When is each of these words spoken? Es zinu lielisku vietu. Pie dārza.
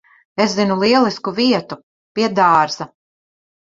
Es 0.45 0.55
zinu 0.59 0.77
lielisku 0.83 1.33
vietu. 1.41 1.79
Pie 2.17 2.31
dārza. 2.41 2.93